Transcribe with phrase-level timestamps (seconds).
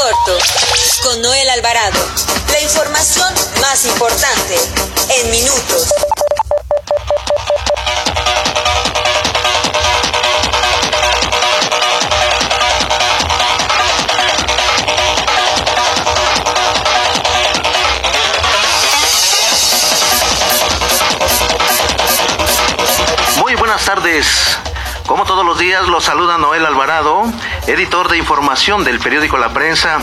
[0.00, 0.38] corto
[1.02, 2.00] con Noel Alvarado.
[2.50, 4.56] La información más importante
[5.10, 5.88] en minutos.
[25.60, 27.22] Días, los saluda Noel Alvarado,
[27.66, 30.00] editor de información del periódico La Prensa.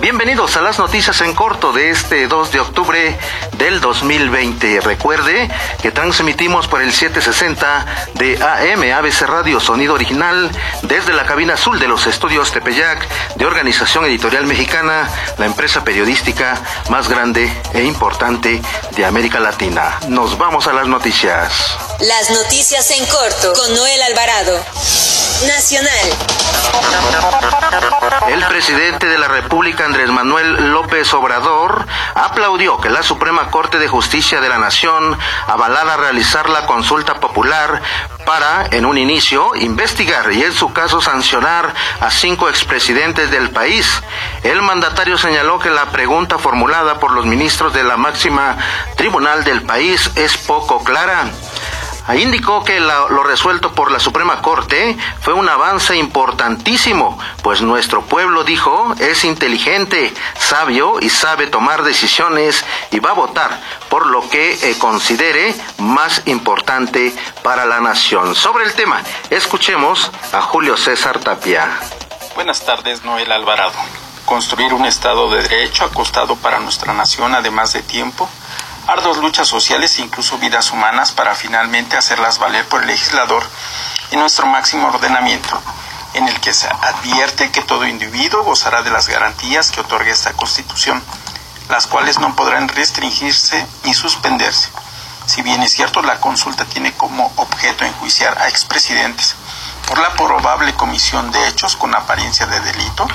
[0.00, 3.18] Bienvenidos a las noticias en corto de este 2 de octubre
[3.56, 4.80] del 2020.
[4.80, 5.50] Recuerde
[5.82, 10.50] que transmitimos por el 760 de AM ABC Radio Sonido Original
[10.82, 16.60] desde la cabina azul de los estudios Tepeyac de Organización Editorial Mexicana, la empresa periodística
[16.90, 18.62] más grande e importante
[18.94, 19.98] de América Latina.
[20.06, 21.76] Nos vamos a las noticias.
[21.98, 25.27] Las noticias en corto con Noel Alvarado.
[25.46, 25.92] Nacional.
[28.28, 33.86] El presidente de la República, Andrés Manuel López Obrador, aplaudió que la Suprema Corte de
[33.86, 37.80] Justicia de la Nación avalara realizar la consulta popular
[38.26, 44.02] para, en un inicio, investigar y en su caso sancionar a cinco expresidentes del país.
[44.42, 48.56] El mandatario señaló que la pregunta formulada por los ministros de la máxima
[48.96, 51.30] tribunal del país es poco clara.
[52.08, 58.00] Ahí indicó que lo resuelto por la Suprema Corte fue un avance importantísimo, pues nuestro
[58.00, 64.26] pueblo, dijo, es inteligente, sabio y sabe tomar decisiones y va a votar por lo
[64.30, 68.34] que eh, considere más importante para la nación.
[68.34, 71.78] Sobre el tema, escuchemos a Julio César Tapia.
[72.34, 73.78] Buenas tardes, Noel Alvarado.
[74.24, 78.30] Construir un Estado de Derecho ha costado para nuestra nación, además de tiempo,
[78.88, 83.44] arduas luchas sociales e incluso vidas humanas para finalmente hacerlas valer por el legislador
[84.10, 85.60] en nuestro máximo ordenamiento,
[86.14, 90.32] en el que se advierte que todo individuo gozará de las garantías que otorga esta
[90.32, 91.02] Constitución,
[91.68, 94.70] las cuales no podrán restringirse ni suspenderse.
[95.26, 99.34] Si bien es cierto, la consulta tiene como objeto enjuiciar a expresidentes
[99.86, 103.06] por la probable comisión de hechos con apariencia de delito,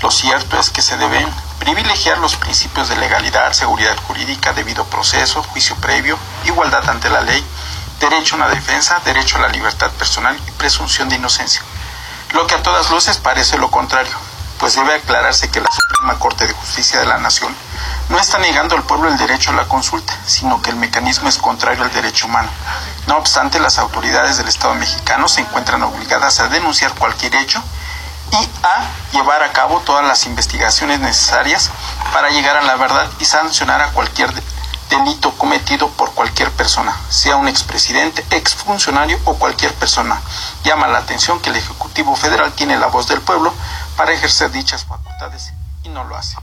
[0.00, 1.28] lo cierto es que se deben
[1.60, 7.44] privilegiar los principios de legalidad, seguridad jurídica, debido proceso, juicio previo, igualdad ante la ley,
[8.00, 11.62] derecho a una defensa, derecho a la libertad personal y presunción de inocencia.
[12.32, 14.16] Lo que a todas luces parece lo contrario,
[14.58, 17.54] pues debe aclararse que la Suprema Corte de Justicia de la Nación
[18.08, 21.38] no está negando al pueblo el derecho a la consulta, sino que el mecanismo es
[21.38, 22.48] contrario al derecho humano.
[23.06, 27.62] No obstante, las autoridades del Estado mexicano se encuentran obligadas a denunciar cualquier hecho
[28.32, 31.70] y a llevar a cabo todas las investigaciones necesarias
[32.12, 34.32] para llegar a la verdad y sancionar a cualquier
[34.88, 40.20] delito cometido por cualquier persona, sea un expresidente, exfuncionario o cualquier persona.
[40.64, 43.54] Llama la atención que el Ejecutivo Federal tiene la voz del pueblo
[43.96, 45.52] para ejercer dichas facultades
[45.84, 46.36] y no lo hace.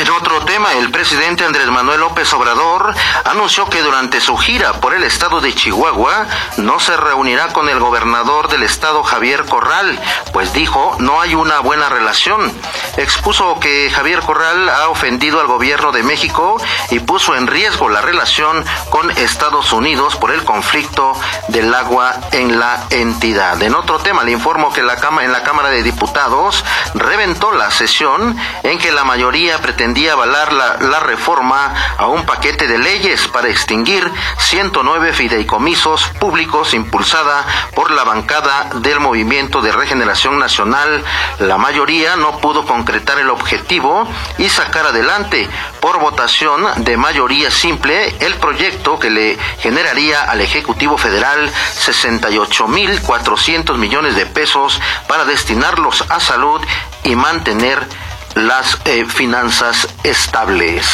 [0.00, 2.94] En otro tema, el presidente Andrés Manuel López Obrador
[3.26, 7.78] anunció que durante su gira por el estado de Chihuahua no se reunirá con el
[7.78, 10.00] gobernador del estado Javier Corral,
[10.32, 12.50] pues dijo no hay una buena relación.
[12.96, 16.56] Expuso que Javier Corral ha ofendido al gobierno de México
[16.88, 21.12] y puso en riesgo la relación con Estados Unidos por el conflicto
[21.48, 23.62] del agua en la entidad.
[23.62, 28.78] En otro tema, le informo que en la Cámara de Diputados reventó la sesión en
[28.78, 34.10] que la mayoría pretendía avalar la, la, reforma a un paquete de leyes para extinguir
[34.38, 41.02] 109 fideicomisos públicos impulsada por la bancada del Movimiento de Regeneración Nacional.
[41.40, 44.06] La mayoría no pudo concretar el objetivo
[44.38, 45.48] y sacar adelante
[45.80, 54.14] por votación de mayoría simple el proyecto que le generaría al Ejecutivo Federal 68.400 millones
[54.14, 56.60] de pesos para destinarlos a salud
[57.04, 57.88] y mantener
[58.34, 60.86] las eh, finanzas estables.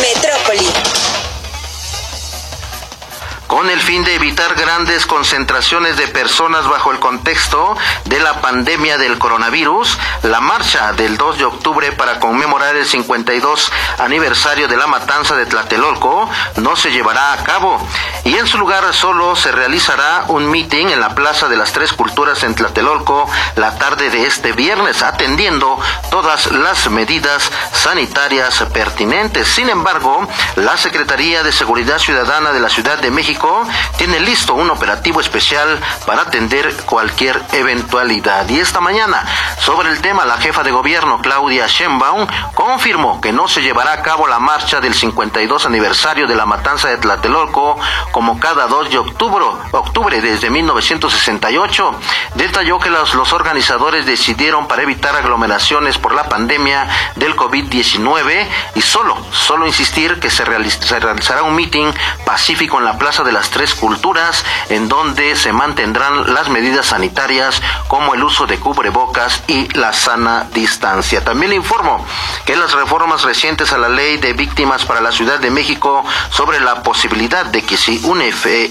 [0.00, 0.91] Metrópoli.
[3.52, 7.76] Con el fin de evitar grandes concentraciones de personas bajo el contexto
[8.06, 13.70] de la pandemia del coronavirus, la marcha del 2 de octubre para conmemorar el 52
[13.98, 16.30] aniversario de la matanza de Tlatelolco
[16.62, 17.78] no se llevará a cabo
[18.24, 21.92] y en su lugar solo se realizará un meeting en la Plaza de las Tres
[21.92, 25.78] Culturas en Tlatelolco la tarde de este viernes, atendiendo
[26.10, 29.46] todas las medidas sanitarias pertinentes.
[29.46, 30.26] Sin embargo,
[30.56, 33.41] la Secretaría de Seguridad Ciudadana de la Ciudad de México
[33.96, 38.48] Tiene listo un operativo especial para atender cualquier eventualidad.
[38.48, 39.24] Y esta mañana,
[39.58, 44.02] sobre el tema, la jefa de gobierno, Claudia Sheinbaum, confirmó que no se llevará a
[44.02, 47.78] cabo la marcha del 52 aniversario de la matanza de Tlatelolco
[48.12, 51.94] como cada 2 de octubre, octubre desde 1968.
[52.34, 58.82] Detalló que los, los organizadores decidieron para evitar aglomeraciones por la pandemia del COVID-19 y
[58.82, 61.92] solo, solo insistir que se, realizará un meeting
[62.24, 67.60] pacífico en la Plaza de las Tres Culturas en donde se mantendrán las medidas sanitarias
[67.88, 71.24] como el uso de cubrebocas y la sana distancia.
[71.24, 72.04] También le informo
[72.44, 76.60] que las reformas recientes a la ley de víctimas para la Ciudad de México sobre
[76.60, 78.22] la posibilidad de que si un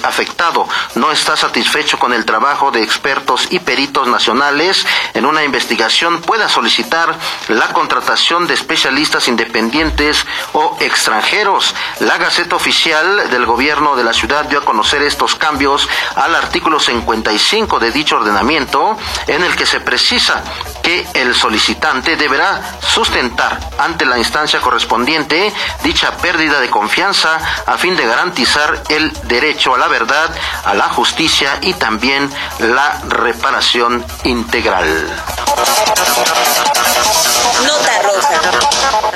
[0.03, 6.21] afectado no está satisfecho con el trabajo de expertos y peritos nacionales en una investigación
[6.21, 7.15] pueda solicitar
[7.49, 11.73] la contratación de especialistas independientes o extranjeros.
[11.99, 16.77] La Gaceta Oficial del Gobierno de la Ciudad dio a conocer estos cambios al artículo
[16.77, 20.43] 55 de dicho ordenamiento en el que se precisa
[20.83, 25.53] que el solicitante deberá sustentar ante la instancia correspondiente
[25.83, 30.29] dicha pérdida de confianza a fin de garantizar el derecho a la verdad,
[30.65, 35.07] a la justicia y también la reparación integral.
[37.63, 39.10] Nota roja.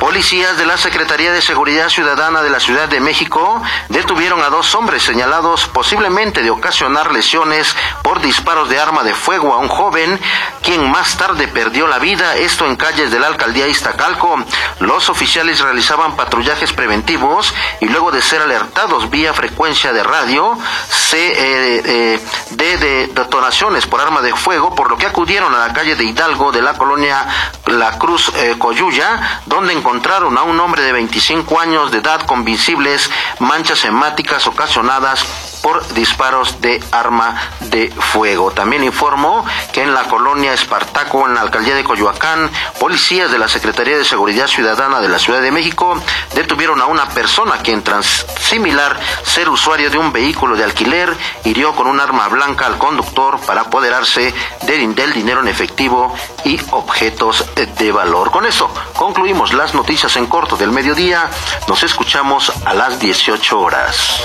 [0.00, 4.74] Policías de la Secretaría de Seguridad Ciudadana de la Ciudad de México detuvieron a dos
[4.74, 10.20] hombres señalados posiblemente de ocasionar lesiones por disparos de arma de fuego a un joven,
[10.62, 14.44] quien más tarde perdió la vida, esto en calles de la alcaldía Iztacalco.
[14.80, 20.58] Los oficiales realizaban patrullajes preventivos y luego de ser alertados vía frecuencia de radio
[20.88, 22.20] se, eh, eh,
[22.50, 26.52] de, detonaciones por arma de fuego, por lo que acudieron a la calle de Hidalgo
[26.52, 27.26] de la colonia
[27.66, 32.44] La Cruz eh, Coyuya, donde encontraron a un hombre de 25 años de edad con
[32.44, 38.50] visibles manchas hemáticas ocasionadas por disparos de arma de fuego.
[38.50, 43.48] También informó que en la colonia Espartaco, en la alcaldía de Coyoacán, policías de la
[43.48, 45.98] Secretaría de Seguridad Ciudadana de la Ciudad de México
[46.34, 51.74] detuvieron a una persona quien, tras similar ser usuario de un vehículo de alquiler, hirió
[51.74, 54.34] con un arma blanca al conductor para apoderarse
[54.66, 56.14] del, del dinero en efectivo
[56.44, 58.30] y objetos de valor.
[58.30, 61.30] Con eso concluimos las noticias en corto del mediodía.
[61.68, 64.24] Nos escuchamos a las 18 horas.